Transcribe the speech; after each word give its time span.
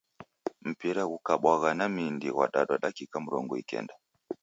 Mpira 0.69 1.03
ghukabwagha 1.11 1.69
na 1.77 1.87
mindi 1.95 2.27
ghwadwa 2.35 2.73
dakika 2.83 3.15
mrongo 3.25 3.53
ikenda. 3.61 3.93